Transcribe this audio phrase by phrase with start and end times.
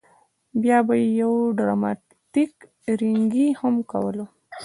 [0.61, 2.53] بیا به یې یو ډراماتیک
[2.99, 4.25] رینګی هم کولو.